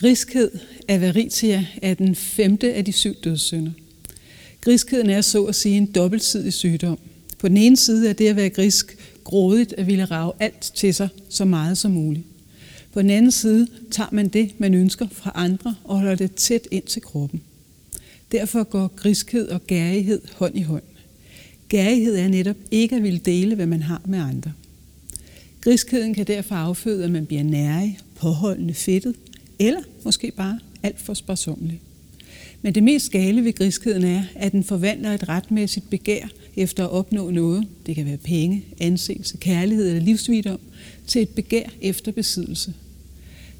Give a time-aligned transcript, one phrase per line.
[0.00, 0.50] Griskhed,
[0.88, 3.70] avaritia, er den femte af de syv dødssynder.
[4.60, 6.98] Griskheden er så at sige en dobbeltsidig sygdom.
[7.38, 10.94] På den ene side er det at være grisk grådigt at ville rave alt til
[10.94, 12.24] sig så meget som muligt.
[12.92, 16.68] På den anden side tager man det, man ønsker fra andre og holder det tæt
[16.70, 17.42] ind til kroppen.
[18.32, 20.82] Derfor går griskhed og gærighed hånd i hånd.
[21.68, 24.52] Gærighed er netop ikke at ville dele, hvad man har med andre.
[25.60, 29.14] Griskheden kan derfor afføde, at man bliver nærig, påholdende, fedtet,
[29.58, 31.80] eller måske bare alt for sparsommelig.
[32.62, 36.90] Men det mest gale ved griskheden er, at den forvandler et retmæssigt begær efter at
[36.90, 40.60] opnå noget, det kan være penge, anseelse, kærlighed eller livsvidom,
[41.06, 42.74] til et begær efter besiddelse.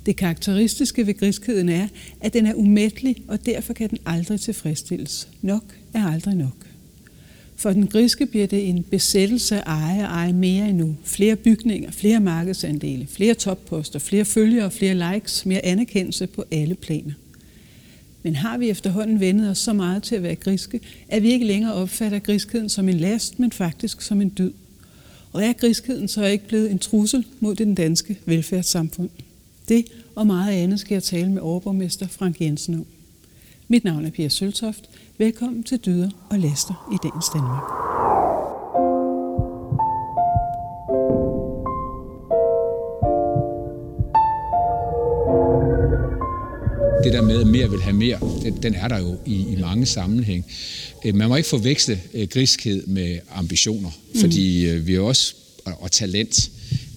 [0.07, 1.89] Det karakteristiske ved griskheden er,
[2.21, 5.29] at den er umættelig, og derfor kan den aldrig tilfredsstilles.
[5.43, 6.68] Nok er aldrig nok.
[7.59, 10.97] For den griske bliver det en besættelse af eje og eje mere endnu.
[11.05, 17.13] Flere bygninger, flere markedsandele, flere topposter, flere følgere, flere likes, mere anerkendelse på alle planer.
[18.23, 21.47] Men har vi efterhånden vendet os så meget til at være griske, at vi ikke
[21.47, 24.53] længere opfatter griskheden som en last, men faktisk som en dyd.
[25.33, 29.11] Og er griskheden så ikke blevet en trussel mod den danske velfærdssamfund?
[29.69, 29.85] Det
[30.15, 32.87] og meget andet skal jeg tale med overborgmester Frank Jensen om.
[33.71, 34.91] Mit navn er Pia Søltoft.
[35.19, 37.63] Velkommen til Dyder og Laster i dagens Danmark.
[47.05, 49.57] Det der med, at mere vil have mere, den, den er der jo i, i
[49.61, 50.47] mange sammenhæng.
[51.05, 54.21] Øh, man må ikke forveksle øh, griskhed med ambitioner, mm.
[54.21, 56.51] fordi øh, vi er også, og, og talent.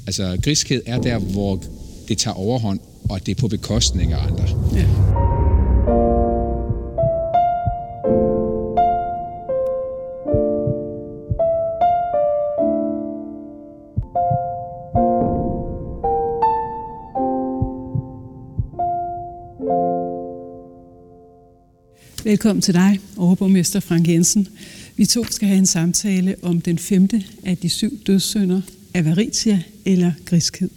[0.07, 1.63] Altså griskhed er der, hvor
[2.07, 4.45] det tager overhånd, og det er på bekostning af andre.
[4.75, 5.30] Ja.
[22.31, 24.47] Velkommen til dig, overborgmester Frank Jensen.
[24.95, 28.61] Vi to skal have en samtale om den femte af de syv dødssynder,
[28.93, 30.69] avaritia eller griskhed.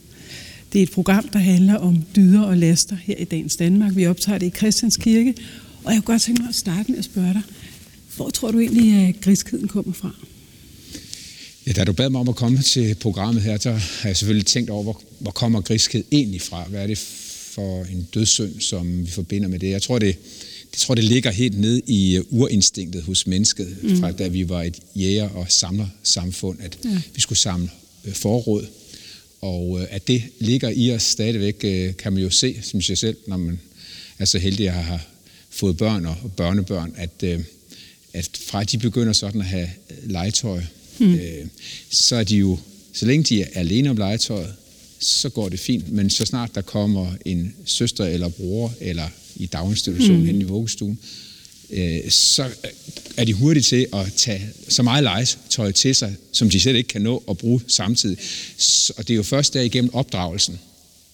[0.72, 3.96] Det er et program, der handler om dyder og laster her i dagens Danmark.
[3.96, 5.34] Vi optager det i Christians Kirke,
[5.84, 7.42] og jeg kunne godt tænke mig at starte med at spørge dig,
[8.16, 10.10] hvor tror du egentlig, at griskheden kommer fra?
[11.66, 14.46] Ja, da du bad mig om at komme til programmet her, så har jeg selvfølgelig
[14.46, 16.64] tænkt over, hvor, hvor kommer griskhed egentlig fra?
[16.68, 16.98] Hvad er det
[17.54, 19.70] for en dødssynd, som vi forbinder med det?
[19.70, 20.16] Jeg tror, det,
[20.74, 24.00] jeg tror, det ligger helt ned i øh, urinstinktet hos mennesket, mm.
[24.00, 27.00] fra da vi var et jæger- og samler samfund, at ja.
[27.14, 27.70] vi skulle samle
[28.04, 28.66] øh, forråd.
[29.40, 31.54] Og øh, at det ligger i os stadigvæk,
[31.98, 33.60] kan man jo se, som jeg selv, når man
[34.18, 35.00] er så heldig at have
[35.50, 37.24] fået børn og børnebørn, at,
[38.12, 39.70] at fra de begynder sådan at have
[40.04, 40.62] legetøj,
[40.98, 41.18] mm.
[41.90, 42.58] så er de jo,
[42.92, 44.54] så længe de er alene om legetøjet,
[45.04, 45.92] så går det fint.
[45.92, 50.26] Men så snart der kommer en søster eller bror eller i daginstitutionen mm.
[50.26, 50.98] hen i vuggestuen,
[51.70, 52.48] øh, så
[53.16, 56.88] er de hurtige til at tage så meget legetøj til sig, som de selv ikke
[56.88, 58.18] kan nå at bruge samtidig.
[58.96, 60.58] Og det er jo først der igennem opdragelsen,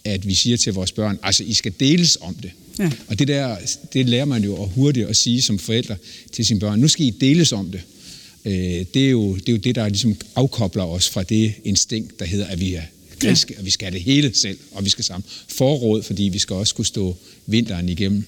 [0.04, 2.50] at vi siger til vores børn, altså I skal deles om det.
[2.78, 2.90] Ja.
[3.06, 3.56] Og det der,
[3.92, 5.96] det lærer man jo hurtigt at sige som forældre
[6.32, 7.80] til sine børn, nu skal I deles om det.
[8.44, 12.18] Øh, det, er jo, det er jo det, der ligesom afkobler os fra det instinkt,
[12.18, 12.82] der hedder, at vi er
[13.20, 13.58] griske, ja.
[13.58, 16.56] og vi skal have det hele selv, og vi skal sammen forråd, fordi vi skal
[16.56, 17.16] også kunne stå
[17.46, 18.24] vinteren igennem.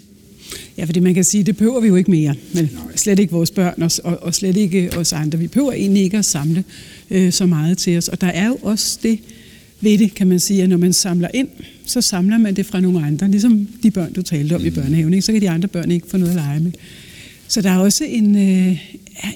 [0.79, 2.35] Ja, fordi man kan sige, det behøver vi jo ikke mere.
[2.55, 5.39] Men slet ikke vores børn, og, og, og slet ikke os andre.
[5.39, 6.65] Vi behøver egentlig ikke at samle
[7.11, 8.09] øh, så meget til os.
[8.09, 9.19] Og der er jo også det
[9.81, 11.49] ved det, kan man sige, at når man samler ind,
[11.87, 13.31] så samler man det fra nogle andre.
[13.31, 14.67] Ligesom de børn, du talte om mm.
[14.67, 15.23] i børnehaven, ikke?
[15.23, 16.73] så kan de andre børn ikke få noget at lege med.
[17.49, 18.79] Så der er også en, øh,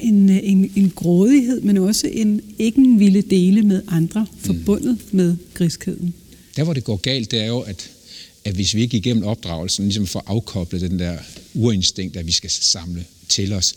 [0.03, 4.99] en, øh, en, en grådighed, men også en ikke en ville dele med andre, forbundet
[5.13, 5.17] mm.
[5.17, 6.15] med griskheden.
[6.57, 7.91] Der, hvor det går galt, det er jo, at,
[8.45, 11.19] at hvis vi ikke igennem opdragelsen ligesom får afkoblet den der
[11.55, 13.75] urinstinkt, at vi skal samle til os,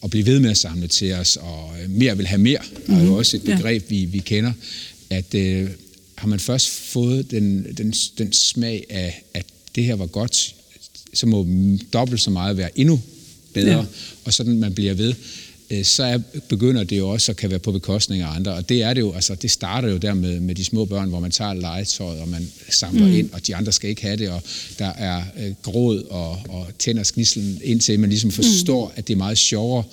[0.00, 2.94] og blive ved med at samle til os, og øh, mere vil have mere, mm.
[2.94, 3.14] er jo mhm.
[3.14, 3.96] også et begreb, ja.
[3.96, 4.52] vi, vi kender,
[5.10, 5.68] at øh,
[6.14, 10.54] har man først fået den, den, den smag af, at det her var godt,
[11.14, 11.48] så må
[11.92, 13.00] dobbelt så meget være endnu
[13.52, 13.84] bedre, ja.
[14.24, 15.14] og sådan man bliver ved,
[15.82, 18.54] så er, begynder det jo også at kan være på bekostning af andre.
[18.54, 21.08] Og det er det jo, altså det starter jo der med, med de små børn,
[21.08, 23.14] hvor man tager legetøjet, og man samler mm.
[23.14, 24.42] ind, og de andre skal ikke have det, og
[24.78, 28.92] der er øh, gråd og, og tænder sknislen indtil man ligesom forstår, mm.
[28.96, 29.84] at det er meget sjovere,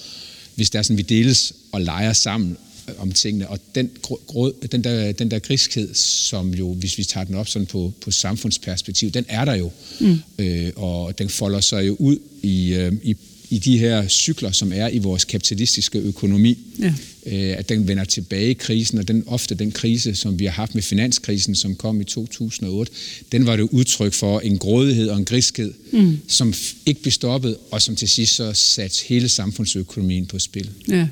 [0.55, 2.57] hvis der er sådan, vi deles og leger sammen
[2.89, 3.49] øh, om tingene.
[3.49, 7.47] Og den, gråd, den, der, den der griskhed, som jo, hvis vi tager den op
[7.47, 9.71] sådan på, på samfundsperspektiv, den er der jo.
[9.99, 10.19] Mm.
[10.39, 13.15] Øh, og den folder sig jo ud i, øh, i
[13.49, 16.93] i de her cykler, som er i vores kapitalistiske økonomi, Ja.
[17.25, 20.51] øh, at den vender tilbage i krisen, og den, ofte den krise, som vi har
[20.51, 22.91] haft med finanskrisen, som kom i 2008,
[23.31, 26.17] den var det udtryk for en grådighed og en griskhed, mm.
[26.27, 26.53] som
[26.85, 30.69] ikke blev stoppet, og som til sidst så satte hele samfundsøkonomien på spil.
[30.87, 31.07] Ja.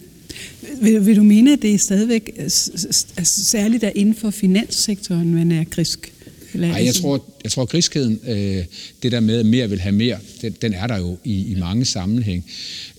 [0.81, 2.31] Vil, vil du mene, at det er stadigvæk
[3.23, 6.13] særligt er inden for finanssektoren, man er grisk?
[6.53, 8.65] Eller er jeg tror, jeg tror griskheden, øh,
[9.03, 11.55] det der med, at mere vil have mere, den, den er der jo i, i
[11.55, 12.45] mange sammenhæng.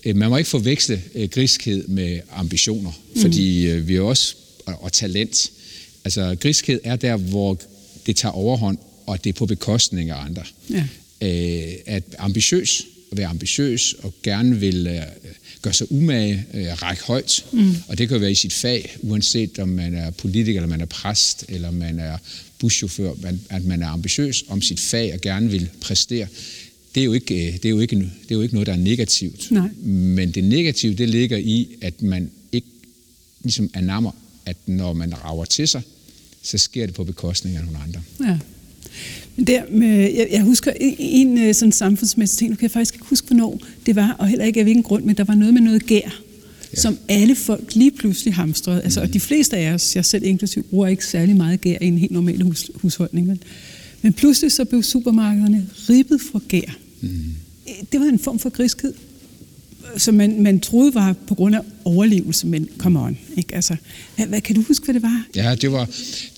[0.05, 3.21] Øh, man må ikke forveksle øh, griskhed med ambitioner, mm.
[3.21, 4.35] fordi øh, vi er også,
[4.65, 5.51] og, og talent.
[6.05, 7.59] Altså griskhed er der, hvor
[8.05, 10.43] det tager overhånd, og det er på bekostning af andre.
[10.69, 10.83] Ja.
[11.21, 15.01] Øh, at ambitiøs, at være ambitiøs og gerne vil øh,
[15.61, 17.45] gøre sig umage, øh, række højt.
[17.51, 17.75] Mm.
[17.87, 20.81] Og det kan jo være i sit fag, uanset om man er politiker, eller man
[20.81, 22.17] er præst, eller man er
[22.59, 23.13] buschauffør,
[23.49, 26.27] at man er ambitiøs om sit fag og gerne vil præstere.
[26.95, 28.73] Det er, jo ikke, øh, det, er jo ikke, det er jo ikke noget, der
[28.73, 29.51] er negativt.
[29.51, 29.69] Nej.
[29.83, 32.67] Men det negative, det ligger i, at man ikke
[33.41, 34.11] ligesom anammer,
[34.45, 35.81] at når man rager til sig,
[36.41, 38.01] så sker det på bekostning af nogle andre.
[38.23, 38.39] Ja.
[39.35, 42.71] Men der med, jeg, jeg husker en, en øh, sådan samfundsmæssig ting, nu kan jeg
[42.71, 45.35] faktisk ikke huske, hvornår det var, og heller ikke af hvilken grund, men der var
[45.35, 45.99] noget med noget gær,
[46.73, 46.81] ja.
[46.81, 48.81] som alle folk lige pludselig hamstrede.
[48.81, 51.85] Altså, og de fleste af os, jeg selv inklusiv, bruger ikke særlig meget gær i
[51.85, 53.27] en helt normal hus, husholdning.
[53.27, 53.43] Men,
[54.01, 56.77] men pludselig så blev supermarkederne ribbet for gær.
[57.01, 57.09] Mm.
[57.91, 58.93] Det var en form for griskhed,
[59.97, 63.17] som man, man troede var på grund af overlevelse, men come on.
[63.37, 63.55] Ikke?
[63.55, 63.75] Altså,
[64.15, 65.25] hvad, hvad, kan du huske, hvad det var?
[65.35, 65.89] Ja, det var,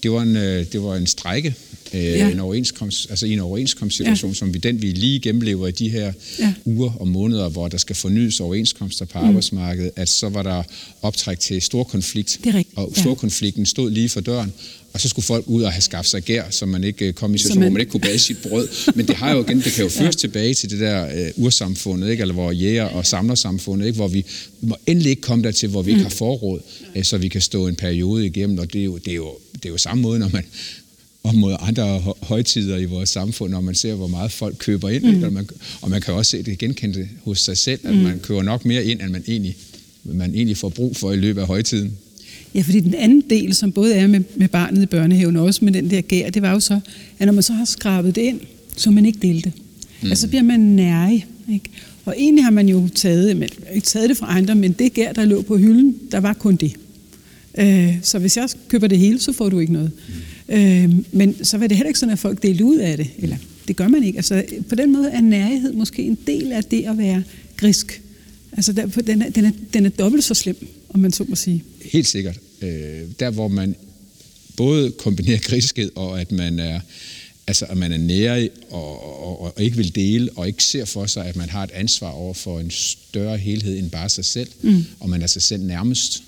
[0.03, 1.55] det var en, øh, det var en strække,
[1.93, 2.09] øh, Ja.
[2.17, 2.31] ja.
[2.31, 4.33] en overenskomst, altså i en overenskomstsituation, Ja.
[4.33, 4.37] ja.
[4.37, 6.01] som vi, den vi lige gennemlever i de her
[6.39, 6.45] Ja.
[6.45, 6.53] ja.
[6.65, 9.25] uger og måneder, hvor der skal fornyes overenskomster på mm.
[9.27, 10.63] arbejdsmarkedet, at så var der
[11.01, 12.39] optræk til stor konflikt.
[12.75, 13.01] Og ja.
[13.01, 14.53] storkonflikten stod lige for døren,
[14.93, 17.35] og så skulle folk ud og have skaffet sig gær, så man ikke øh, kom
[17.35, 17.69] i situationer, man- man...
[17.71, 18.67] hvor man ikke kunne bage sit brød.
[18.95, 20.19] Men det har jo igen, det kan jo føres ja.
[20.19, 22.21] tilbage til det der øh, ursamfundet, ikke?
[22.21, 23.95] eller hvor jæger- og samlersamfundet, ikke?
[23.95, 24.25] hvor vi
[24.61, 26.59] må endelig ikke komme dertil, hvor vi ikke har forråd,
[26.95, 29.31] øh, så vi kan stå en periode igennem, og det er jo, det er jo,
[29.53, 30.43] det er jo samme måde, når man
[31.23, 34.89] op mod andre hø- højtider i vores samfund, når man ser, hvor meget folk køber
[34.89, 35.23] ind, mm.
[35.23, 35.49] og, man,
[35.81, 38.01] og man kan også se det genkendte hos sig selv, at mm.
[38.01, 39.55] man køber nok mere ind, end man egentlig,
[40.03, 41.91] man egentlig får brug for i løbet af højtiden.
[42.55, 45.65] Ja, fordi den anden del, som både er med, med barnet i børnehaven og også
[45.65, 46.79] med den der gær, det var jo så,
[47.19, 48.39] at når man så har skrabet det ind,
[48.77, 49.53] så man ikke delte.
[50.01, 50.09] Mm.
[50.09, 51.25] Altså så bliver man nærig.
[51.53, 51.69] Ikke?
[52.05, 55.13] Og egentlig har man jo taget, men, ikke taget det fra andre, men det gær,
[55.13, 56.73] der lå på hylden, der var kun det.
[57.57, 59.91] Øh, så hvis jeg køber det hele, så får du ikke noget.
[60.07, 60.13] Mm.
[60.51, 63.07] Øh, men så var det heller ikke sådan, at folk delte ud af det.
[63.17, 63.37] Eller
[63.67, 64.17] det gør man ikke.
[64.17, 67.23] Altså, på den måde er nærighed måske en del af det at være
[67.57, 68.01] grisk.
[68.51, 71.35] Altså der, den, er, den, er, den er dobbelt så slem, om man så må
[71.35, 71.63] sige.
[71.91, 72.39] Helt sikkert.
[72.61, 73.75] Øh, der, hvor man
[74.57, 76.79] både kombinerer griskhed og at man er,
[77.47, 81.05] altså, at man er nære og, og, og, ikke vil dele, og ikke ser for
[81.05, 84.49] sig, at man har et ansvar over for en større helhed end bare sig selv,
[84.61, 84.85] mm.
[84.99, 86.23] og man er sig selv nærmest.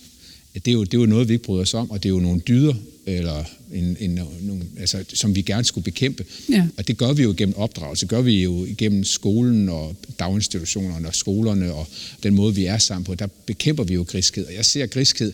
[0.56, 2.14] Det er, jo, det er jo noget, vi ikke bryder os om, og det er
[2.14, 2.74] jo nogle dyder,
[3.06, 6.26] eller en, en, nogle, altså, som vi gerne skulle bekæmpe.
[6.50, 6.68] Ja.
[6.78, 11.08] Og det gør vi jo gennem opdragelse, det gør vi jo igennem skolen og daginstitutionerne
[11.08, 11.88] og skolerne og
[12.24, 13.16] den måde, vi er sammen på.
[13.16, 15.34] Der bekæmper vi jo griskhed, og jeg ser griskhed,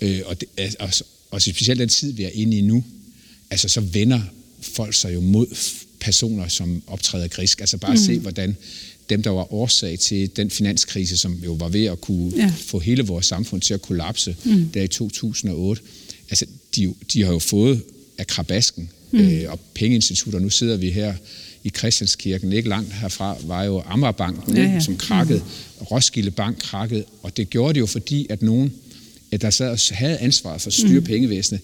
[0.00, 0.88] øh, og, det, og,
[1.30, 2.84] og specielt den tid, vi er inde i nu,
[3.50, 4.20] altså så vender
[4.60, 5.46] folk sig jo mod
[6.00, 7.60] personer, som optræder grisk.
[7.60, 7.98] Altså bare mm.
[7.98, 8.56] se, hvordan
[9.10, 12.52] dem, der var årsag til den finanskrise, som jo var ved at kunne Ja.
[12.56, 14.68] få hele vores samfund til at kollapse mm.
[14.74, 15.82] der i 2008,
[16.30, 16.46] altså
[16.76, 17.82] de, de har jo fået
[18.18, 19.18] af krabasken mm.
[19.18, 20.38] øh, og pengeinstitutter.
[20.40, 21.14] Nu sidder vi her
[21.64, 25.42] i Christianskirken, ikke langt herfra, var jo Amagerbanken, Ja, ja, som krakkede.
[25.90, 28.72] Roskilde Bank krakkede, og det gjorde det jo fordi, at nogen,
[29.32, 31.06] at der sad og havde ansvaret for at styre mm.
[31.06, 31.60] pengevæsenet,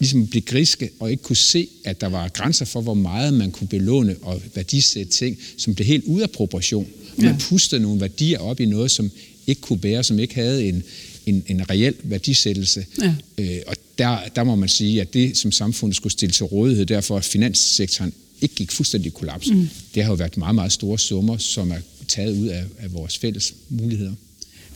[0.00, 3.50] ligesom blev griske og ikke kunne se, at der var grænser for, hvor meget man
[3.50, 6.88] kunne belåne og værdisætte ting, som blev helt ud af proportion.
[7.16, 7.38] Og man Ja.
[7.40, 9.10] pustede nogle værdier op i noget, som
[9.46, 10.82] ikke kunne bære, som ikke havde en,
[11.26, 12.86] en, en reel værdisættelse.
[13.02, 13.14] Ja.
[13.38, 16.86] Øh, og der, der må man sige, at det, som samfundet skulle stille til rådighed,
[16.86, 19.68] derfor at finanssektoren ikke gik fuldstændig kollaps, mm.
[19.94, 21.78] det har jo været meget, meget store summer, som er
[22.08, 24.12] taget ud af, af vores fælles muligheder.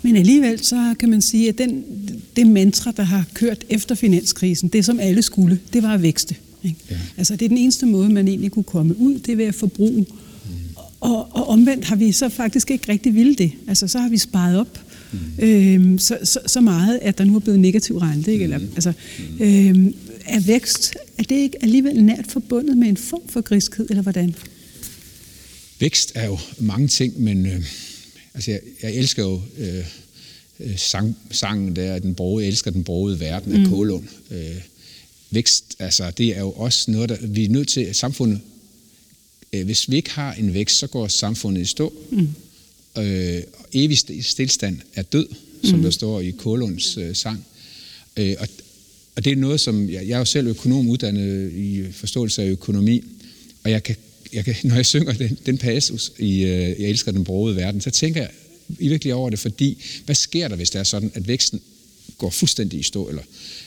[0.04, 1.84] Men alligevel så kan man sige, at den,
[2.36, 6.36] det mantra, der har kørt efter finanskrisen, det som alle skulle, det var at vækste.
[6.64, 6.76] Ikke?
[6.90, 6.96] Ja.
[7.16, 9.54] Altså det er den eneste måde, man egentlig kunne komme ud, det er ved at
[9.54, 10.00] forbruge.
[10.00, 10.54] Mm.
[11.00, 13.52] Og, og omvendt har vi så faktisk ikke rigtig ville det.
[13.68, 14.80] Altså så har vi sparet op
[15.12, 15.44] mm.
[15.44, 18.32] øhm, så, så, så meget, at der nu er blevet negativ rente.
[18.32, 18.44] Ikke?
[18.44, 18.92] Eller, altså,
[19.40, 19.94] øhm,
[20.24, 24.34] er vækst, er det ikke alligevel nært forbundet med en form for griskhed, eller hvordan?
[25.80, 27.64] Vækst er jo mange ting, men øh,
[28.34, 29.86] altså jeg, jeg elsker jo øh,
[30.60, 33.68] øh, sang, sangen der, den brode, elsker den brode verden af mm.
[33.68, 34.04] Kålund.
[34.30, 34.60] Øh,
[35.30, 38.40] vækst, altså det er jo også noget, der vi er nødt til, samfundet,
[39.52, 41.92] øh, hvis vi ikke har en vækst, så går samfundet i stå.
[42.10, 42.28] Mm.
[43.02, 45.28] øh, evig stillstand er død,
[45.64, 45.82] som mm.
[45.82, 47.46] der står i Kålunds øh, sang.
[48.16, 48.48] Øh, og,
[49.16, 49.90] og det er noget, som...
[49.90, 53.04] Jeg, jeg er jo selv økonom uddannet i forståelse af økonomi,
[53.64, 53.96] og jeg kan,
[54.34, 57.80] jeg kan, når jeg synger den, den passus i øh, Jeg elsker den brogede verden,
[57.80, 58.30] så tænker jeg
[58.78, 61.60] i virkelig over det, fordi hvad sker der, hvis det er sådan, at væksten
[62.18, 63.22] går fuldstændig i stå, eller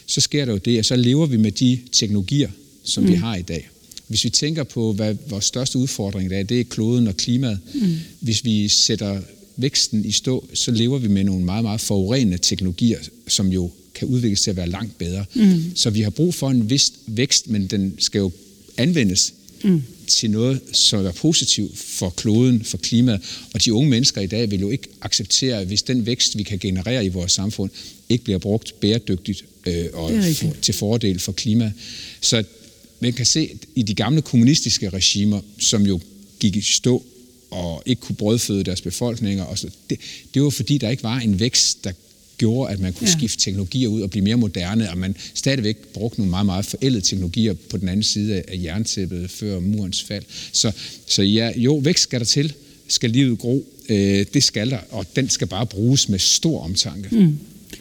[0.06, 2.50] så sker der jo det, at så lever vi med de teknologier,
[2.84, 3.10] som mm.
[3.10, 3.70] vi har i dag.
[4.08, 7.60] Hvis vi tænker på, hvad vores største udfordring er, det er kloden og klimaet.
[7.74, 7.96] Mm.
[8.20, 9.22] Hvis vi sætter
[9.56, 14.08] væksten i stå, så lever vi med nogle meget, meget forurenende teknologier, som jo kan
[14.08, 15.26] udvikles til at være langt bedre.
[15.34, 15.76] Mm.
[15.76, 18.32] Så vi har brug for en vis vækst, men den skal jo
[18.78, 19.34] anvendes
[19.64, 19.84] mm.
[20.08, 23.22] til noget, som er positivt for kloden, for klimaet.
[23.54, 26.60] Og de unge mennesker i dag vil jo ikke acceptere, hvis den vækst, vi kan
[26.60, 27.70] generere i vores samfund,
[28.10, 31.74] ikke bliver brugt bæredygtigt øh, og for, til fordel for klimaet.
[32.22, 32.44] Så
[33.00, 36.00] man kan se i de gamle kommunistiske regimer, som jo
[36.40, 37.06] gik i stå
[37.50, 39.44] og ikke kunne brødføde deres befolkninger.
[39.44, 40.00] Og så, det,
[40.34, 41.92] det var fordi, der ikke var en vækst, der
[42.38, 43.18] gjorde, at man kunne ja.
[43.18, 47.02] skifte teknologier ud og blive mere moderne, og man stadigvæk brugte nogle meget, meget forældede
[47.02, 50.24] teknologier på den anden side af jerntæppet før murens fald.
[50.52, 50.72] Så,
[51.08, 52.54] så ja, jo, vækst skal der til.
[52.88, 53.66] Skal livet gro?
[53.90, 57.16] Øh, det skal der, og den skal bare bruges med stor omtanke.
[57.16, 57.38] Mm.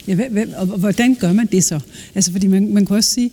[0.08, 1.80] Ja, hvad, og hvordan gør man det så?
[2.14, 3.30] Altså, fordi man, man kan også sige,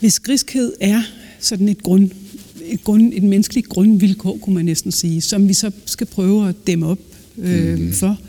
[0.00, 1.02] hvis griskhed er
[1.40, 2.10] sådan et grund,
[2.66, 6.54] et, grund, et menneskeligt grundvilkår, kunne man næsten sige, som vi så skal prøve at
[6.66, 6.98] dæmme op
[7.38, 7.92] øh, mm.
[7.92, 8.20] for,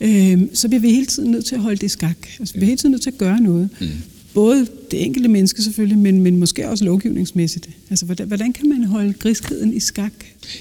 [0.00, 2.16] øh, så bliver vi hele tiden nødt til at holde det i skak.
[2.38, 3.68] Altså, vi bliver hele tiden nødt til at gøre noget.
[3.80, 3.88] Mm.
[4.34, 7.68] Både det enkelte menneske selvfølgelig, men, men måske også lovgivningsmæssigt.
[7.90, 10.12] Altså, hvordan, hvordan kan man holde griskheden i skak?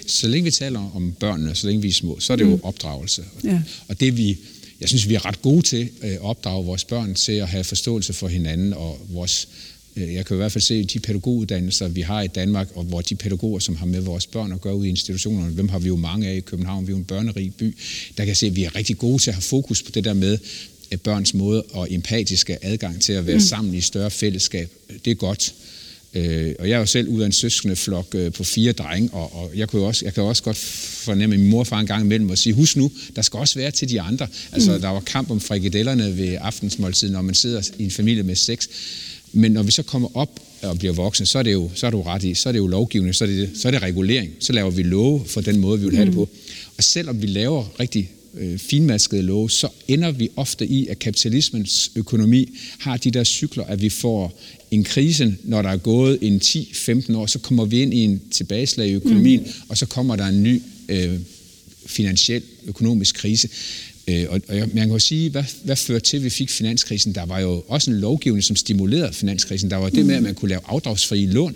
[0.08, 2.52] Så længe vi taler om børnene, så længe vi er små, så er det mm.
[2.52, 3.24] jo opdragelse.
[3.44, 3.62] Ja.
[3.88, 4.38] Og det vi,
[4.82, 8.14] jeg synes, vi er ret gode til at opdrage vores børn til at have forståelse
[8.14, 12.22] for hinanden og vores Øh, jeg kan i hvert fald se de pædagoguddannelser, vi har
[12.22, 14.90] i Danmark, og hvor de pædagoger, som har med vores børn at gøre ud i
[14.90, 17.76] institutionerne, hvem har vi jo mange af i København, vi er jo en børnerig by,
[18.18, 20.14] der kan se, at vi er rigtig gode til at have fokus på det der
[20.14, 20.38] med
[20.98, 23.42] børns måde og empatiske adgang til at være mm.
[23.42, 24.70] sammen i større fællesskab.
[25.06, 25.54] Det er godt.
[26.14, 29.10] Øh, og jeg er jo selv ud af en søskende flok øh, på fire drenge,
[29.14, 32.04] og, og jeg, kunne jo også, jeg kan også godt fornemme min morfar en gang
[32.04, 34.28] imellem og sige, husk nu, der skal også være til de andre.
[34.52, 34.82] Altså, mm.
[34.82, 38.70] der var kamp om frikadellerne ved aftensmåltid, når man sidder i en familie med seks.
[39.34, 41.92] Men når vi så kommer op og bliver voksne, så er det jo, så er
[41.92, 44.32] du ret i, så er det jo lovgivning, så er det, så er det regulering.
[44.40, 46.30] Så laver vi love for den måde, vi vil have det på.
[46.32, 46.40] Mm.
[46.78, 51.92] Og selvom vi laver rigtig øh, finmaskede love, så ender vi ofte i, at kapitalismens
[51.96, 52.50] økonomi
[52.80, 54.40] har de der cykler, at vi får
[54.72, 58.22] en krise, når der er gået en 10-15 år, så kommer vi ind i en
[58.32, 59.52] tilbageslag i økonomien, mm.
[59.70, 61.20] og så kommer der en ny øh,
[61.86, 63.50] finansiel økonomisk krise.
[64.08, 67.16] Øh, og, og man kan jo sige, hvad, hvad førte til, at vi fik finanskrisen?
[67.16, 69.72] Der var jo også en lovgivning, som stimulerede finanskrisen.
[69.72, 71.56] Der var det med, at man kunne lave afdragsfrie lån,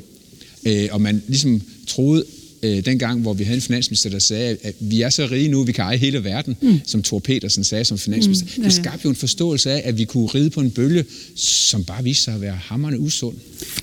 [0.65, 2.25] øh, og man ligesom troede,
[2.63, 5.63] øh, dengang, hvor vi havde en finansminister, der sagde, at vi er så rige nu,
[5.63, 6.79] vi kan eje hele verden, mm.
[6.85, 8.45] som Thor Petersen sagde som finansminister.
[8.45, 8.65] Mm, ja, ja.
[8.65, 12.03] Det skabte jo en forståelse af, at vi kunne ride på en bølge, som bare
[12.03, 13.35] viste sig at være hammerne usund.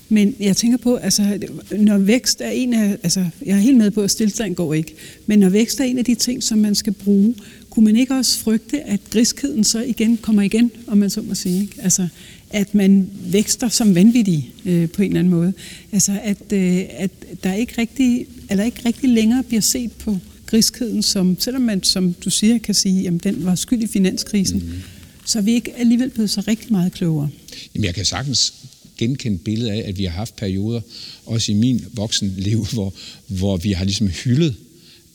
[0.09, 1.39] Men jeg tænker på, altså,
[1.79, 4.95] når vækst er en af, altså, jeg er helt med på, at stillstand går ikke,
[5.27, 7.35] men når vækst er en af de ting, som man skal bruge,
[7.71, 11.35] kunne man ikke også frygte, at griskheden så igen kommer igen, om man så må
[11.35, 11.61] sige?
[11.61, 11.75] Ikke?
[11.83, 12.09] Altså,
[12.51, 15.53] at man vækster som vanvittig øh, på en eller anden måde.
[15.93, 17.11] Altså, at, øh, at
[17.45, 22.15] der ikke rigtig, eller ikke rigtig længere bliver set på griskheden, som, selvom man, som
[22.25, 24.83] du siger, kan sige, at den var skyld i finanskrisen, mm-hmm.
[25.27, 27.29] så er vi ikke alligevel blevet så rigtig meget klogere.
[27.75, 28.55] Jamen, jeg kan sagtens
[28.99, 30.81] genkende billedet af, at vi har haft perioder,
[31.27, 32.95] også i min voksenliv, hvor,
[33.27, 34.55] hvor vi har ligesom hyldet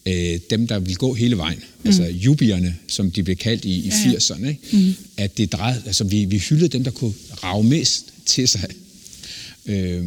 [0.05, 1.88] øh, dem, der vil gå hele vejen, mm.
[1.88, 4.17] altså jubierne, som de blev kaldt i, i ja, ja.
[4.17, 4.62] 80'erne, ikke?
[4.71, 4.93] Mm.
[5.17, 8.65] at det drejede, altså vi, vi hyldede dem, der kunne rave mest til sig.
[9.65, 10.05] Øh,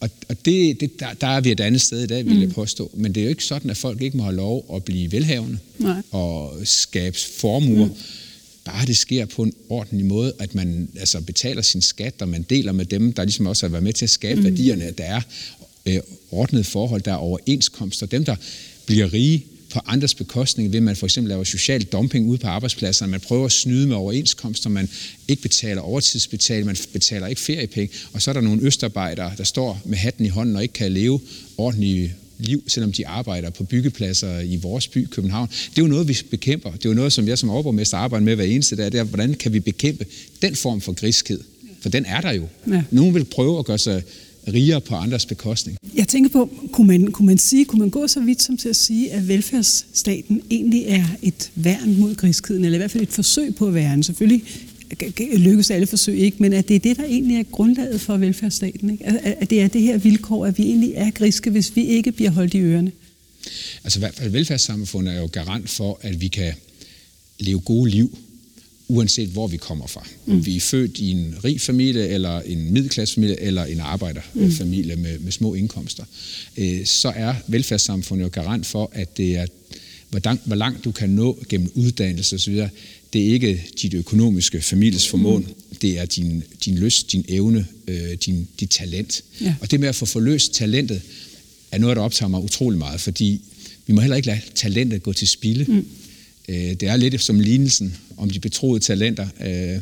[0.00, 2.40] og, og det, det, der, der er vi et andet sted i dag, vil mm.
[2.40, 2.90] jeg påstå.
[2.94, 5.58] Men det er jo ikke sådan, at folk ikke må have lov at blive velhavende
[5.78, 6.02] Nej.
[6.10, 7.86] og skabe formuer.
[7.86, 7.94] Mm.
[8.64, 12.42] Bare det sker på en ordentlig måde, at man altså, betaler sin skat, og man
[12.42, 14.44] deler med dem, der ligesom også har været med til at skabe mm.
[14.44, 15.20] værdierne, der er
[15.86, 16.00] øh,
[16.30, 18.06] ordnet forhold, der er overenskomster.
[18.06, 18.36] Dem, der
[18.86, 23.10] bliver rige på andres bekostning, ved man for eksempel laver social dumping ude på arbejdspladserne,
[23.10, 24.88] man prøver at snyde med overenskomster, man
[25.28, 29.80] ikke betaler overtidsbetaling, man betaler ikke feriepenge, og så er der nogle østarbejdere, der står
[29.84, 31.20] med hatten i hånden og ikke kan leve
[31.56, 35.48] ordentligt liv, selvom de arbejder på byggepladser i vores by, København.
[35.48, 36.70] Det er jo noget, vi bekæmper.
[36.70, 38.92] Det er jo noget, som jeg som overborgmester arbejder med hver eneste dag.
[38.92, 40.06] Det er, hvordan kan vi bekæmpe
[40.42, 41.40] den form for griskhed?
[41.80, 42.48] For den er der jo.
[42.70, 42.82] Ja.
[42.90, 44.02] Nogen vil prøve at gøre sig
[44.52, 45.78] rigere på andres bekostning.
[45.94, 48.68] Jeg tænker på, kunne man, kunne man sige, kunne man gå så vidt som til
[48.68, 53.12] at sige, at velfærdsstaten egentlig er et værn mod griskheden, eller i hvert fald et
[53.12, 54.04] forsøg på at værne.
[54.04, 54.44] Selvfølgelig
[55.36, 58.90] lykkes alle forsøg ikke, men at det er det, der egentlig er grundlaget for velfærdsstaten.
[58.90, 59.06] Ikke?
[59.06, 62.30] At det er det her vilkår, at vi egentlig er griske, hvis vi ikke bliver
[62.30, 62.92] holdt i ørerne.
[63.84, 66.52] Altså i hvert fald velfærdssamfundet er jo garant for, at vi kan
[67.38, 68.18] leve gode liv,
[68.88, 70.06] uanset hvor vi kommer fra.
[70.26, 70.32] Mm.
[70.32, 75.02] Om vi er født i en rig familie, eller en middelklassefamilie, eller en arbejderfamilie mm.
[75.02, 76.04] med, med små indkomster,
[76.56, 79.46] øh, så er velfærdssamfundet jo garant for, at det er,
[80.10, 82.62] hvor, langt, hvor langt du kan nå gennem uddannelse osv.,
[83.12, 85.76] det er ikke dit økonomiske families formål, mm.
[85.82, 89.24] det er din, din lyst, din evne, øh, din, dit talent.
[89.40, 89.54] Ja.
[89.60, 91.02] Og det med at få forløst talentet,
[91.70, 93.40] er noget, der optager mig utrolig meget, fordi
[93.86, 95.64] vi må heller ikke lade talentet gå til spilde.
[95.72, 95.86] Mm.
[96.48, 99.80] Øh, det er lidt som lignelsen om de betroede talenter, øh,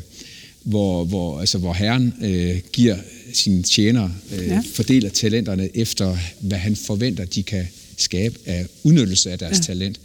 [0.63, 2.97] hvor, hvor, altså, hvor Herren øh, giver
[3.33, 4.63] sine tjenere, øh, ja.
[4.73, 9.61] fordeler talenterne efter, hvad han forventer, de kan skabe af udnyttelse af deres ja.
[9.61, 9.99] talent.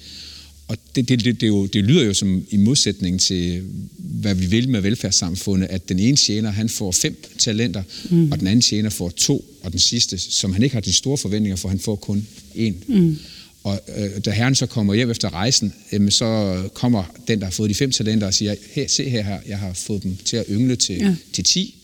[0.69, 3.63] Og det, det, det, det, jo, det lyder jo som i modsætning til,
[3.99, 8.33] hvad vi vil med velfærdssamfundet, at den ene tjener, han får fem talenter, mm.
[8.33, 11.19] og den anden tjener får to, og den sidste, som han ikke har de store
[11.19, 12.73] forventninger for, han får kun én.
[12.87, 13.19] Mm.
[13.65, 17.51] Og øh, da herren så kommer hjem efter rejsen, øh, så kommer den, der har
[17.51, 20.45] fået de fem talenter, og siger, hey, se her, jeg har fået dem til at
[20.51, 21.15] yngle til, ja.
[21.33, 21.75] til ti.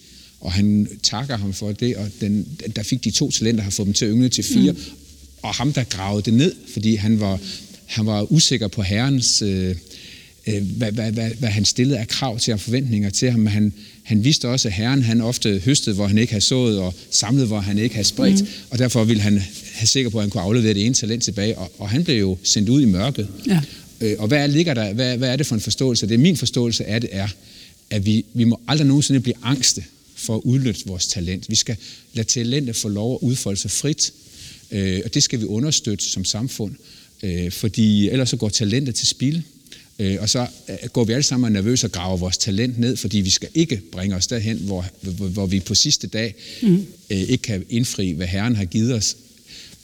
[0.40, 3.87] Og han takker ham for det, og den, der fik de to talenter, har fået
[3.87, 4.73] dem til at yngle til fire.
[4.73, 4.78] Mm.
[5.42, 7.40] Og ham, der gravede det ned, fordi han var,
[7.87, 9.42] han var usikker på herrens...
[9.42, 9.76] Øh,
[10.57, 13.47] hvad, hvad, hvad, hvad han stillede af krav til og forventninger til ham.
[13.47, 16.95] Han, han vidste også, at herren han ofte høstede, hvor han ikke havde sået, og
[17.11, 18.49] samlede, hvor han ikke havde spredt, mm.
[18.71, 21.59] og derfor ville han have sikker på, at han kunne aflevere det ene talent tilbage,
[21.59, 23.28] og, og han blev jo sendt ud i mørket.
[23.47, 23.61] Ja.
[24.00, 26.07] Øh, og hvad ligger der, hvad, hvad er det for en forståelse?
[26.07, 27.28] Det er min forståelse af det er,
[27.90, 31.50] at vi, vi må aldrig nogensinde blive angste for at udnytte vores talent.
[31.50, 31.76] Vi skal
[32.14, 34.12] lade talentet få lov at udfolde sig frit,
[34.71, 36.75] øh, og det skal vi understøtte som samfund,
[37.23, 39.43] øh, fordi ellers så går talentet til spil.
[39.99, 43.19] Øh, og så øh, går vi alle sammen nervøse og graver vores talent ned, fordi
[43.19, 46.87] vi skal ikke bringe os derhen, hvor, hvor, hvor vi på sidste dag mm.
[47.11, 49.17] øh, ikke kan indfri, hvad Herren har givet os.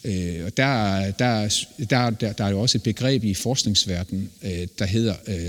[0.03, 1.49] Øh, og der, der,
[1.89, 5.45] der, der, der er jo også et begreb i forskningsverdenen, øh, der hedder, øh,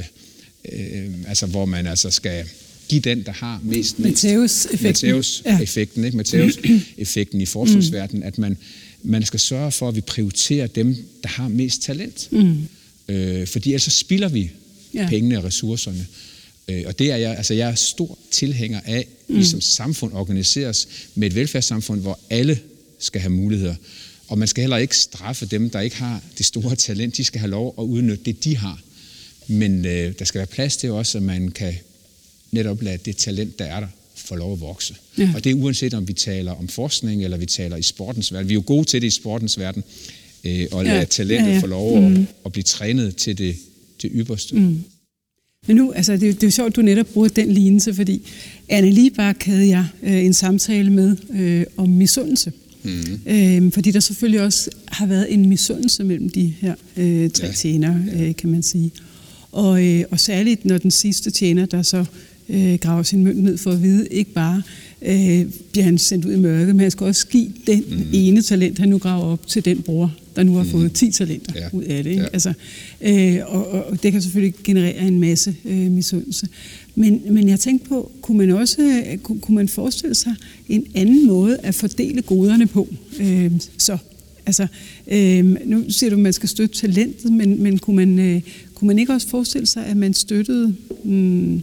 [0.73, 2.45] øh, altså hvor man altså skal
[2.89, 3.97] give den, der har mest...
[3.99, 5.11] Matthäus-effekten.
[5.11, 6.17] Matthäus-effekten, ikke?
[6.17, 8.27] Matthäus-effekten i forskningsverdenen, mm.
[8.27, 8.57] at man,
[9.03, 12.29] man skal sørge for, at vi prioriterer dem, der har mest talent.
[12.31, 12.69] Mm.
[13.09, 14.51] Øh, fordi ellers så spilder vi
[14.95, 15.09] ja.
[15.09, 16.07] pengene og ressourcerne.
[16.69, 19.37] Øh, og det er jeg, altså jeg er stor tilhænger af, mm.
[19.37, 22.59] vi som samfund organiseres med et velfærdssamfund, hvor alle
[22.99, 23.75] skal have muligheder.
[24.29, 27.17] Og man skal heller ikke straffe dem, der ikke har det store talent.
[27.17, 28.81] De skal have lov at udnytte det, de har.
[29.47, 31.75] Men øh, der skal være plads til også, at man kan
[32.51, 34.95] netop lade det talent, der er der, få lov at vokse.
[35.19, 35.31] Ja.
[35.35, 38.49] Og det er uanset om vi taler om forskning, eller vi taler i sportens verden.
[38.49, 39.85] Vi er jo gode til det i sportens verden,
[40.47, 41.05] øh, og lade ja.
[41.05, 41.61] talentet ja, ja.
[41.61, 42.27] få lov at, mm.
[42.45, 43.57] at blive trænet til det,
[44.03, 44.55] det ypperste.
[44.55, 44.85] Mm.
[45.67, 48.23] Men nu, altså, det, det er jo sjovt, at du netop bruger den lignelse, fordi
[48.69, 52.53] Anne Libak havde jeg øh, en samtale med øh, om misundelse.
[52.83, 53.21] Mm.
[53.27, 57.53] Øh, fordi der selvfølgelig også har været en misundelse mellem de her øh, tre ja.
[57.53, 58.91] tjenere, øh, kan man sige.
[59.53, 62.05] Og, øh, og særligt når den sidste tjener, der så
[62.49, 64.63] øh, graver sin mønt ned for at vide, ikke bare
[65.03, 68.07] øh, bliver han sendt ud i mørket, men han skal også give den mm.
[68.13, 70.71] ene talent, han nu graver op til den bror, der nu har mm.
[70.71, 71.69] fået 10 talenter ja.
[71.73, 72.11] ud af det.
[72.11, 72.23] Ikke?
[72.23, 72.29] Ja.
[72.33, 72.53] Altså,
[73.01, 76.49] øh, og, og det kan selvfølgelig generere en masse øh, misundelse.
[76.95, 80.35] Men, men jeg tænkte på, kunne man også kunne, kunne man forestille sig
[80.69, 82.89] en anden måde at fordele goderne på?
[83.21, 83.99] Øh, så
[84.47, 84.67] Altså,
[85.09, 88.41] øh, nu siger du, at man skal støtte talentet, men, men kunne, man, øh,
[88.75, 91.63] kunne man ikke også forestille sig, at man støttede mm,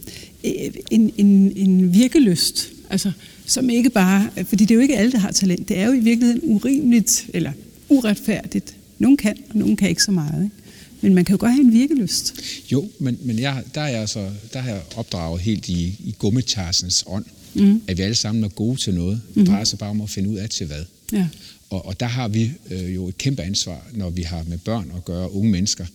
[0.90, 2.70] en, en, en virkeløst?
[2.90, 3.12] Altså,
[3.46, 5.68] som ikke bare, fordi det er jo ikke alle, der har talent.
[5.68, 7.52] Det er jo i virkeligheden urimeligt, eller
[7.88, 8.76] uretfærdigt.
[8.98, 10.44] Nogle kan, og nogle kan ikke så meget.
[10.44, 10.56] Ikke?
[11.00, 12.34] Men man kan jo godt have en virkelyst.
[12.72, 16.14] Jo, men, men jeg, der, er jeg altså, der har jeg opdraget helt i, i
[16.18, 17.82] gummitarsens ånd, mm.
[17.86, 19.20] at vi alle sammen er gode til noget.
[19.28, 19.46] Det mm.
[19.46, 20.84] drejer sig bare om at finde ud af til hvad.
[21.12, 21.28] Ja.
[21.70, 24.92] Og, og der har vi øh, jo et kæmpe ansvar, når vi har med børn
[24.96, 25.86] at gøre, unge mennesker,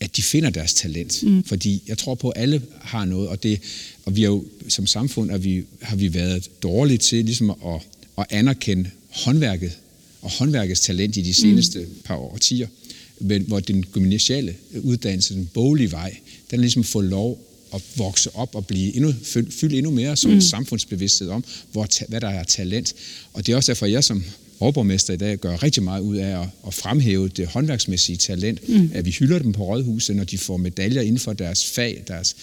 [0.00, 1.22] at de finder deres talent.
[1.22, 1.44] Mm.
[1.44, 3.60] Fordi jeg tror på, at alle har noget, og, det,
[4.04, 7.80] og vi er jo som samfund er vi, har vi været dårlige til ligesom at,
[8.18, 9.72] at anerkende håndværket
[10.22, 12.02] og håndværkets talent i de seneste mm.
[12.04, 12.68] par årtier,
[13.20, 16.16] men hvor den gymnasiale uddannelse, den boglige vej,
[16.50, 19.14] den har ligesom fået lov at vokse op og blive endnu,
[19.50, 20.40] fylde endnu mere som mm.
[20.40, 22.94] samfundsbevidsthed om, hvor, hvad der er talent.
[23.32, 24.24] Og det er også derfor, jeg som
[24.60, 28.68] overborgmester i dag gør rigtig meget ud af at, at fremhæve det håndværksmæssige talent.
[28.68, 28.90] Mm.
[28.94, 32.36] At vi hylder dem på rådhuset, når de får medaljer inden for deres fag, deres,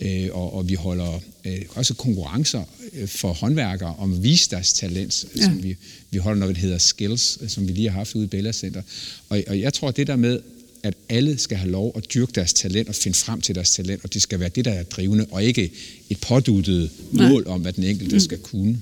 [0.00, 4.72] øh, og, og vi holder øh, også konkurrencer øh, for håndværkere om at vise deres
[4.72, 5.42] talent, ja.
[5.42, 5.76] som vi,
[6.10, 8.82] vi holder noget, der hedder Skills, som vi lige har haft ude i Bella Center.
[9.28, 10.40] Og, og jeg tror, det der med,
[10.82, 14.04] at alle skal have lov at dyrke deres talent og finde frem til deres talent,
[14.04, 15.72] og det skal være det, der er drivende, og ikke
[16.10, 18.20] et påduttet mål om, hvad den enkelte mm.
[18.20, 18.80] skal kunne.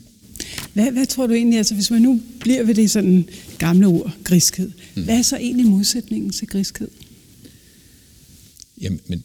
[0.73, 4.13] Hvad, hvad tror du egentlig, altså hvis man nu bliver ved det sådan gamle ord,
[4.25, 5.03] griskhed, mm.
[5.03, 6.89] hvad er så egentlig modsætningen til griskhed?
[8.81, 9.23] Jamen, men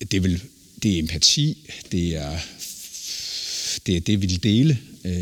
[0.00, 0.42] det er, vel,
[0.82, 2.38] det er empati, det er
[3.86, 4.78] det, er det vi vil dele.
[5.04, 5.12] Øh.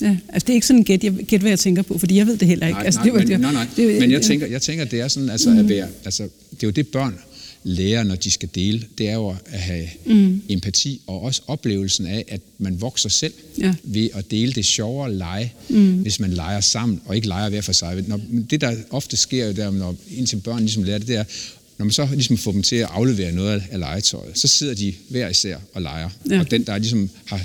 [0.00, 2.26] Ja, altså det er ikke sådan gæt, jeg, gæt, hvad jeg tænker på, fordi jeg
[2.26, 2.78] ved det heller ikke.
[2.78, 3.66] Nej, altså, nej, det var, men, det, nej, nej.
[3.76, 5.58] Det, men jeg tænker, jeg tænker, det er sådan, altså, mm.
[5.58, 7.18] at være, altså, det er jo det børn
[7.64, 10.42] lærer, når de skal dele, det er jo at have mm.
[10.48, 13.74] empati og også oplevelsen af, at man vokser selv ja.
[13.82, 15.94] ved at dele det sjovere lege, mm.
[15.94, 18.04] hvis man leger sammen og ikke leger hver for sig.
[18.06, 21.24] Når, det, der ofte sker jo der, når indtil børn ligesom lærer det, det er,
[21.78, 24.94] når man så ligesom får dem til at aflevere noget af legetøjet, så sidder de
[25.08, 26.10] hver især og leger.
[26.30, 26.40] Ja.
[26.40, 27.40] Og den, der ligesom har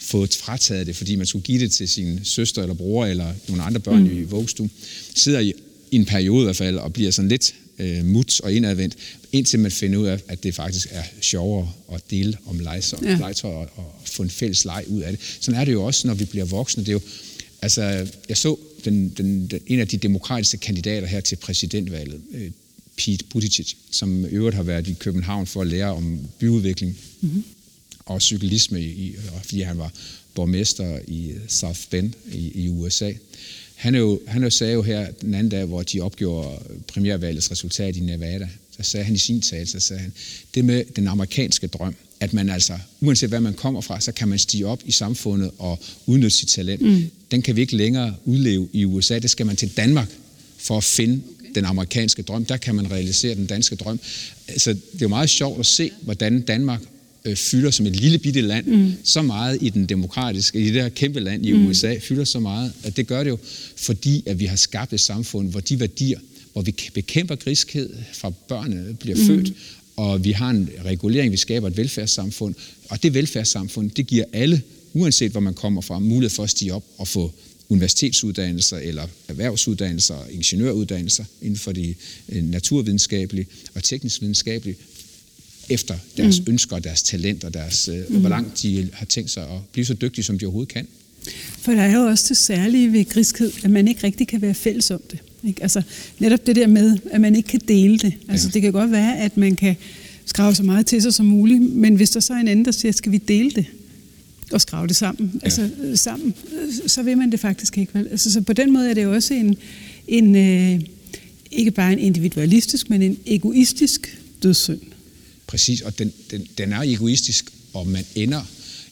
[0.00, 3.62] fået frataget det, fordi man skulle give det til sin søster eller bror eller nogle
[3.62, 4.18] andre børn mm.
[4.18, 4.70] i vuggestuen,
[5.14, 5.52] sidder
[5.90, 8.96] i, en periode i hvert fald og bliver sådan lidt øh, mut og indadvendt,
[9.32, 13.16] indtil man finder ud af, at det faktisk er sjovere at dele om legetøj, ja.
[13.16, 15.20] legetøj og, og få en fælles leg ud af det.
[15.40, 16.82] Sådan er det jo også, når vi bliver voksne.
[16.82, 17.00] Det er jo,
[17.62, 22.50] altså, jeg så den, den, den, en af de demokratiske kandidater her til præsidentvalget, øh,
[22.96, 27.44] Pete Buttigieg, som øvrigt har været i København for at lære om byudvikling mm-hmm.
[28.06, 29.92] og cyklisme, i, fordi han var
[30.34, 33.12] borgmester i South Bend i, i USA.
[33.78, 37.50] Han, er jo, han jo sagde jo her den anden dag, hvor de opgjorde premiervalgets
[37.50, 40.12] resultat i Nevada, der sagde han i sin tale, så sagde han,
[40.54, 44.28] det med den amerikanske drøm, at man altså, uanset hvad man kommer fra, så kan
[44.28, 46.82] man stige op i samfundet og udnytte sit talent.
[46.82, 47.10] Mm.
[47.30, 49.18] Den kan vi ikke længere udleve i USA.
[49.18, 50.08] Det skal man til Danmark
[50.58, 51.22] for at finde
[51.54, 52.44] den amerikanske drøm.
[52.44, 54.00] Der kan man realisere den danske drøm.
[54.48, 56.80] Altså, det er jo meget sjovt at se, hvordan Danmark
[57.24, 58.92] øh, fylder som et lille bitte land mm.
[59.04, 61.66] så meget i den demokratiske, i det her kæmpe land i mm.
[61.66, 63.38] USA, fylder så meget, at det gør det jo,
[63.76, 66.18] fordi at vi har skabt et samfund, hvor de værdier,
[66.52, 69.26] hvor vi bekæmper griskhed fra børnene bliver mm.
[69.26, 69.52] født,
[69.96, 72.54] og vi har en regulering, vi skaber et velfærdssamfund,
[72.88, 76.74] og det velfærdssamfund, det giver alle, uanset hvor man kommer fra, mulighed for at stige
[76.74, 77.32] op og få
[77.68, 81.94] universitetsuddannelser eller erhvervsuddannelser, ingeniøruddannelser inden for de
[82.28, 84.76] øh, naturvidenskabelige og teknisk videnskabelige,
[85.70, 86.46] efter deres mm.
[86.48, 88.20] ønsker, deres talent og deres, øh, mm.
[88.20, 90.86] hvor langt de har tænkt sig at blive så dygtige, som de overhovedet kan.
[91.58, 94.54] For der er jo også det særlige ved griskhed, at man ikke rigtig kan være
[94.54, 95.18] fælles om det.
[95.44, 95.62] Ikke?
[95.62, 95.82] Altså,
[96.18, 98.12] netop det der med, at man ikke kan dele det.
[98.28, 98.52] Altså, ja.
[98.52, 99.76] Det kan godt være, at man kan
[100.24, 102.70] skrave så meget til sig som muligt, men hvis der så er en anden, der
[102.70, 103.66] siger, skal vi dele det?
[104.52, 105.38] og skrave det sammen, ja.
[105.44, 106.34] altså sammen,
[106.86, 107.94] så vil man det faktisk ikke.
[107.94, 108.08] Vel?
[108.10, 109.56] Altså, så på den måde er det jo også en,
[110.08, 110.80] en øh,
[111.50, 114.80] ikke bare en individualistisk, men en egoistisk dødssynd.
[115.48, 118.42] Præcis, og den, den, den er egoistisk, og man ender,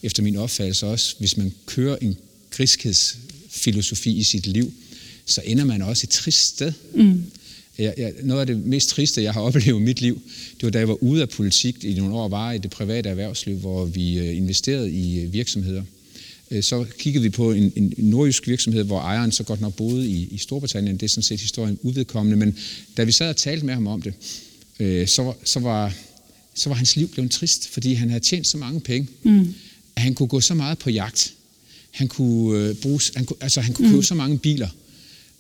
[0.03, 2.17] efter min opfattelse også, hvis man kører en
[2.51, 4.73] griskhedsfilosofi i sit liv,
[5.27, 6.73] så ender man også et trist sted.
[6.95, 7.23] Mm.
[7.79, 10.23] Jeg, jeg, noget af det mest triste, jeg har oplevet i mit liv,
[10.55, 13.09] det var da jeg var ude af politik i nogle år, var i det private
[13.09, 15.83] erhvervsliv, hvor vi øh, investerede i øh, virksomheder.
[16.51, 20.09] Øh, så kiggede vi på en, en nordjysk virksomhed, hvor ejeren så godt nok boede
[20.09, 20.97] i, i Storbritannien.
[20.97, 22.59] Det er sådan set historien uvedkommende, men
[22.97, 24.15] da vi sad og talte med ham om det,
[25.11, 25.95] så, så, var,
[26.57, 29.55] så var hans liv blevet trist, fordi han havde tjent så mange penge, mm.
[29.97, 31.33] at han kunne gå så meget på jagt.
[31.91, 34.03] Han kunne, bruge, han kunne, altså, han kunne købe mm.
[34.03, 34.69] så mange biler,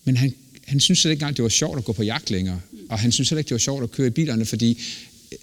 [0.05, 0.35] men han
[0.67, 2.61] han synes ikke engang, det var sjovt at gå på jagt længere.
[2.89, 4.79] Og han synes heller ikke, det var sjovt at køre i bilerne, fordi
[5.33, 5.39] øh,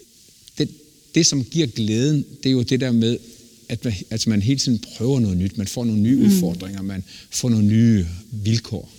[0.58, 0.68] det,
[1.14, 3.18] det som giver glæden, det er jo det der med,
[3.68, 5.58] at man, altså man hele tiden prøver noget nyt.
[5.58, 6.26] Man får nogle nye mm.
[6.26, 8.92] udfordringer, man får nogle nye vilkår.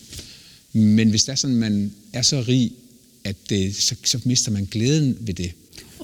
[0.74, 2.72] Men hvis det er sådan, man er så rig,
[3.24, 5.52] at det, så, så mister man glæden ved det.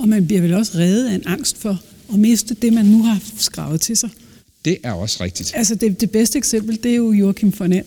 [0.02, 1.82] Og man bliver vel også reddet af en angst for
[2.14, 4.10] at miste det, man nu har skravet til sig.
[4.66, 5.52] Det er også rigtigt.
[5.56, 7.82] Altså det, det bedste eksempel, det er jo Joachim von ja.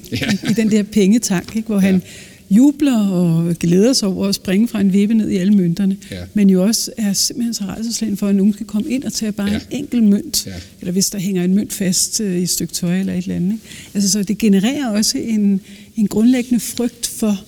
[0.51, 1.81] i den der pengetank, ikke, hvor ja.
[1.81, 2.03] han
[2.51, 6.25] jubler og glæder sig over at springe fra en vippe ned i alle mønterne, ja.
[6.35, 9.33] men jo også er simpelthen så rejseslændt for, at nogen kan komme ind og tage
[9.33, 9.55] bare ja.
[9.57, 10.53] en enkelt mønt, ja.
[10.81, 13.37] eller hvis der hænger en mønt fast øh, i et stykke tøj eller et eller
[13.37, 13.53] andet.
[13.53, 13.65] Ikke?
[13.95, 15.61] Altså, så det genererer også en,
[15.97, 17.45] en grundlæggende frygt for,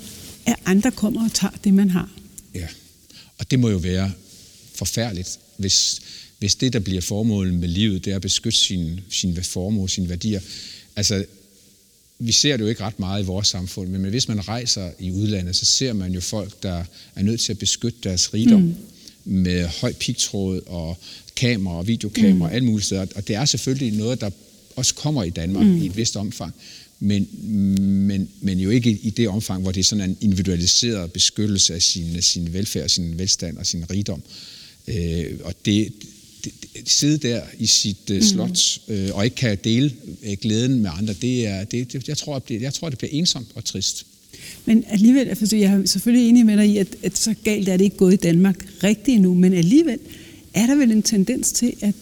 [0.46, 2.10] at andre kommer og tager det, man har.
[2.54, 2.66] Ja,
[3.38, 4.10] og det må jo være
[4.76, 6.00] forfærdeligt, hvis
[6.38, 10.08] hvis det, der bliver formålet med livet, det er at beskytte sin, sin formue, sine
[10.08, 10.40] værdier.
[10.96, 11.24] Altså,
[12.18, 15.10] vi ser det jo ikke ret meget i vores samfund, men hvis man rejser i
[15.10, 16.84] udlandet, så ser man jo folk, der
[17.14, 18.74] er nødt til at beskytte deres rigdom mm.
[19.24, 20.98] med høj pigtråd og
[21.36, 22.54] kamera og videokamera og mm.
[22.54, 23.06] alt muligt steder.
[23.14, 24.30] Og det er selvfølgelig noget, der
[24.76, 25.82] også kommer i Danmark mm.
[25.82, 26.54] i et vist omfang,
[27.00, 27.28] men,
[27.80, 31.82] men, men jo ikke i det omfang, hvor det er sådan en individualiseret beskyttelse af
[31.82, 34.22] sin, sin velfærd, sin velstand og sin rigdom.
[34.26, 34.55] Øh,
[35.44, 35.92] og det,
[36.84, 39.92] sidde der i sit uh, slot øh, og ikke kan dele
[40.26, 43.10] uh, glæden med andre, det er, det, det, jeg, tror, det, jeg tror, det bliver
[43.12, 44.06] ensomt og trist.
[44.64, 47.76] Men alligevel, altså, jeg er selvfølgelig enig med dig i, at, at så galt er
[47.76, 49.98] det ikke gået i Danmark rigtigt endnu, men alligevel
[50.54, 51.94] er der vel en tendens til, at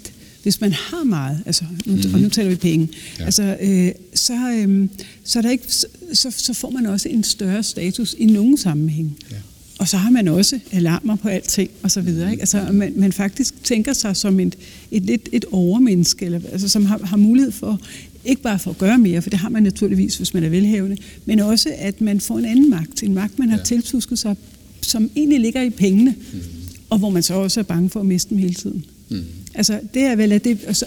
[0.42, 2.14] hvis man har meget, altså, nu, mm-hmm.
[2.14, 3.24] og nu taler vi penge, ja.
[3.24, 4.88] altså, øh, så, øh,
[5.24, 5.72] så, er der ikke,
[6.12, 9.18] så, så får man også en større status i nogle sammenhæng.
[9.30, 9.36] Ja.
[9.78, 12.30] Og så har man også alarmer på alting og så videre.
[12.30, 12.40] Ikke?
[12.40, 14.58] Altså, man, man faktisk tænker sig som et,
[14.90, 17.80] et, et, et overmenneske, eller, altså, som har, har mulighed for,
[18.24, 20.96] ikke bare for at gøre mere, for det har man naturligvis, hvis man er velhavende,
[21.24, 23.02] men også, at man får en anden magt.
[23.02, 23.64] En magt, man har ja.
[23.64, 24.36] tiltusket sig,
[24.80, 26.40] som egentlig ligger i pengene, mm.
[26.90, 28.84] og hvor man så også er bange for at miste dem hele tiden.
[29.08, 29.22] Mm.
[29.54, 30.86] Altså, det er vel, at det, altså,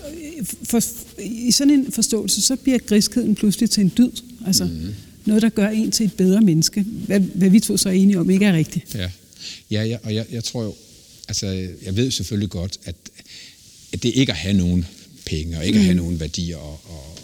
[0.63, 0.81] for,
[1.21, 4.11] i sådan en forståelse, så bliver griskheden pludselig til en dyd.
[4.45, 4.93] Altså, mm.
[5.27, 6.81] Noget, der gør en til et bedre menneske.
[6.81, 8.95] Hvad, hvad vi to så er enige om, ikke er rigtigt.
[8.95, 9.11] Ja,
[9.71, 10.75] ja, ja og jeg, jeg tror jo,
[11.27, 11.47] altså,
[11.85, 12.95] jeg ved selvfølgelig godt, at,
[13.93, 14.85] at det ikke at have nogen
[15.25, 15.81] penge, og ikke mm.
[15.81, 17.17] at have nogen værdier, og, og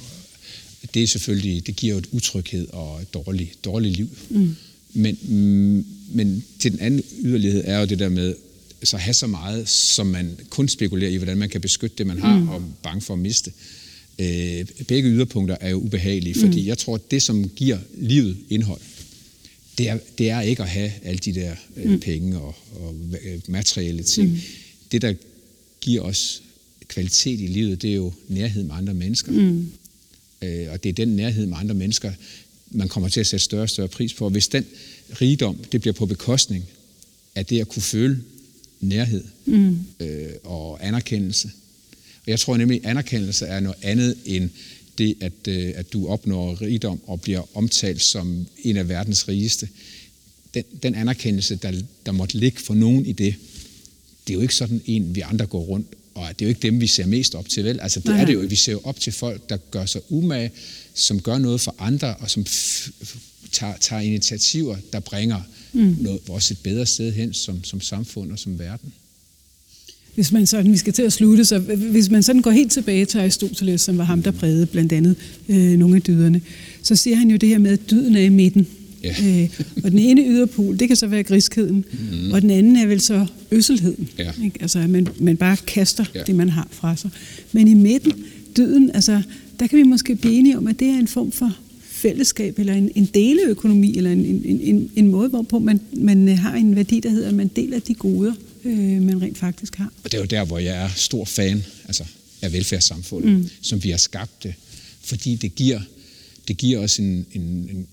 [0.93, 4.09] det er selvfølgelig, det giver jo et utryghed og et dårligt, dårligt liv.
[4.29, 4.55] Mm.
[4.93, 8.35] Men, mm, men til den anden yderlighed er jo det der med,
[8.83, 12.19] så have så meget, som man kun spekulerer i, hvordan man kan beskytte det, man
[12.19, 12.49] har, mm.
[12.49, 13.51] og bange for at miste.
[14.19, 16.67] Øh, begge yderpunkter er jo ubehagelige, fordi mm.
[16.67, 18.81] jeg tror, at det, som giver livet indhold,
[19.77, 21.99] det er, det er ikke at have alle de der øh, mm.
[21.99, 24.29] penge og, og øh, materielle ting.
[24.29, 24.37] Mm.
[24.91, 25.13] Det, der
[25.81, 26.43] giver os
[26.87, 29.31] kvalitet i livet, det er jo nærhed med andre mennesker.
[29.31, 29.71] Mm.
[30.41, 32.11] Øh, og det er den nærhed med andre mennesker,
[32.71, 34.25] man kommer til at sætte større og større pris på.
[34.25, 34.65] Og hvis den
[35.21, 36.65] rigdom, det bliver på bekostning
[37.35, 38.23] af det at kunne føle
[38.81, 39.79] nærhed mm.
[39.99, 41.51] øh, og anerkendelse.
[42.25, 44.49] Og jeg tror nemlig, at anerkendelse er noget andet end
[44.97, 49.69] det, at, øh, at du opnår rigdom og bliver omtalt som en af verdens rigeste.
[50.53, 51.71] Den, den anerkendelse, der,
[52.05, 53.35] der måtte ligge for nogen i det,
[54.27, 56.61] det er jo ikke sådan en, vi andre går rundt, og det er jo ikke
[56.61, 57.79] dem, vi ser mest op til, vel?
[57.79, 58.21] Altså det Nej.
[58.21, 60.51] er det jo, vi ser jo op til folk, der gør sig umage,
[60.93, 62.45] som gør noget for andre, og som
[63.51, 65.41] tager, tager initiativer, der bringer
[65.73, 65.97] mm.
[65.99, 68.93] noget, vores et bedre sted hen som, som samfund og som verden.
[70.15, 73.05] Hvis man sådan, vi skal til at slutte, så hvis man sådan går helt tilbage
[73.05, 75.15] til Aristoteles, som var ham, der prægede blandt andet
[75.49, 76.41] øh, nogle af dyderne,
[76.81, 78.67] så siger han jo det her med, at dyden er i midten.
[79.03, 79.15] Ja.
[79.25, 79.49] Øh,
[79.83, 82.31] og den ene yderpol, det kan så være griskheden, mm.
[82.31, 84.09] og den anden er vel så øsselheden.
[84.17, 84.31] Ja.
[84.43, 84.57] Ikke?
[84.61, 86.21] Altså, at man, man bare kaster ja.
[86.27, 87.09] det, man har fra sig.
[87.51, 88.13] Men i midten,
[88.57, 89.21] dyden, altså,
[89.59, 91.57] der kan vi måske blive enige om, at det er en form for
[92.03, 96.55] fællesskab, eller en, en deleøkonomi, eller en, en, en, en måde, hvorpå man, man har
[96.55, 98.33] en værdi, der hedder, at man deler de goder,
[98.65, 99.93] øh, man rent faktisk har.
[100.03, 102.03] Og det er jo der, hvor jeg er stor fan altså,
[102.41, 103.49] af velfærdssamfundet, mm.
[103.61, 104.53] som vi har skabt det,
[105.01, 105.81] fordi det giver,
[106.47, 107.87] det giver os en, en, en,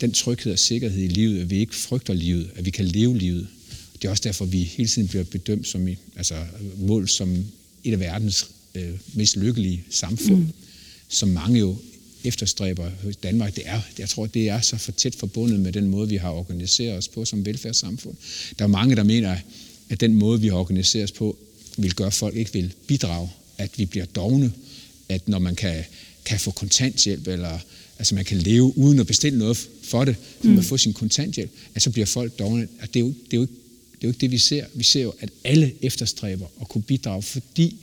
[0.00, 3.18] den tryghed og sikkerhed i livet, at vi ikke frygter livet, at vi kan leve
[3.18, 3.46] livet.
[4.02, 6.34] Det er også derfor, vi hele tiden bliver bedømt som altså,
[6.78, 7.44] mål som
[7.84, 10.52] et af verdens øh, mest lykkelige samfund, mm.
[11.08, 11.76] som mange jo
[12.24, 12.90] efterstræber
[13.22, 16.16] Danmark, det er, jeg tror, det er så for tæt forbundet med den måde, vi
[16.16, 18.16] har organiseret os på som velfærdssamfund.
[18.58, 19.36] Der er mange, der mener,
[19.88, 21.36] at den måde, vi har organiseret os på,
[21.76, 24.52] vil gøre, at folk ikke vil bidrage, at vi bliver dogne,
[25.08, 25.84] at når man kan,
[26.24, 27.58] kan få kontanthjælp, eller
[27.98, 30.62] altså man kan leve uden at bestille noget for det, så man mm.
[30.62, 32.68] får sin kontanthjælp, at så bliver folk dogne.
[32.82, 33.54] Det, er jo, det, er jo ikke,
[33.92, 34.64] det er jo ikke det, vi ser.
[34.74, 37.76] Vi ser jo, at alle efterstræber at kunne bidrage, fordi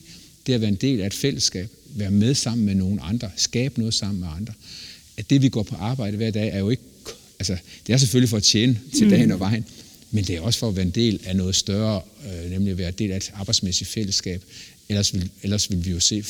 [0.48, 3.80] det at være en del af et fællesskab, være med sammen med nogle andre, skabe
[3.80, 4.54] noget sammen med andre.
[5.18, 6.84] At det, vi går på arbejde hver dag, er jo ikke...
[7.40, 9.10] Altså, det er selvfølgelig for at tjene til mm.
[9.10, 9.66] dagen og vejen,
[10.12, 12.78] men det er også for at være en del af noget større, øh, nemlig at
[12.78, 14.44] være en del af et arbejdsmæssigt fællesskab.
[14.90, 16.24] Ellers vil, ellers vil vi jo se,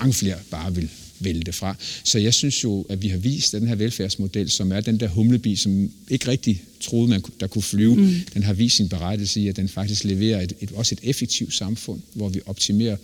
[0.00, 0.88] mange flere bare vil
[1.20, 1.76] vælge det fra.
[2.04, 5.00] Så jeg synes jo, at vi har vist, at den her velfærdsmodel, som er den
[5.00, 8.14] der humlebi, som ikke rigtig troede, man der kunne flyve, mm.
[8.34, 11.54] den har vist sin berettelse i, at den faktisk leverer et, et, også et effektivt
[11.54, 12.96] samfund, hvor vi optimerer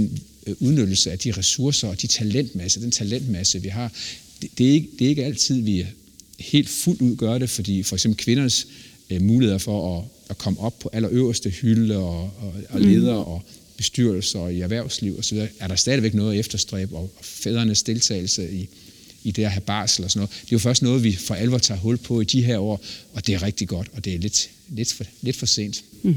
[0.00, 3.92] den øh, udnyttelse af de ressourcer og de talentmasse, den talentmasse, vi har.
[4.42, 5.86] Det, det, er ikke, det er ikke altid, vi
[6.38, 8.66] helt fuldt ud gør det, fordi for eksempel kvindernes
[9.10, 13.30] øh, muligheder for at, at komme op på allerøverste hylde og, og, og ledere mm.
[13.30, 13.42] og
[13.76, 18.52] bestyrelser og i erhvervsliv osv., er der stadigvæk noget at efterstræbe, og, og fædrenes deltagelse
[18.52, 18.68] i,
[19.24, 20.30] i det at have barsel og sådan noget.
[20.30, 22.84] Det er jo først noget, vi for alvor tager hul på i de her år,
[23.12, 25.84] og det er rigtig godt, og det er lidt, lidt, for, lidt for sent.
[26.02, 26.16] Mm.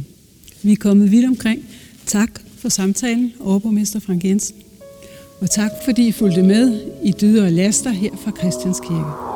[0.63, 1.65] Vi er kommet vidt omkring.
[2.05, 4.55] Tak for samtalen, overborgmester Frank Jensen.
[5.41, 9.28] Og tak fordi I fulgte med i Dyder og Laster her fra Christianskirke.